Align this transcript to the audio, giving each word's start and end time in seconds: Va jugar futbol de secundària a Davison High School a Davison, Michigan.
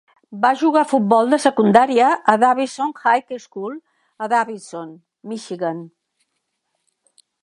Va 0.43 0.49
jugar 0.59 0.81
futbol 0.91 1.27
de 1.33 1.37
secundària 1.41 2.07
a 2.33 2.33
Davison 2.43 2.93
High 3.03 3.35
School 3.43 3.77
a 4.27 4.31
Davison, 4.33 4.97
Michigan. 5.35 5.85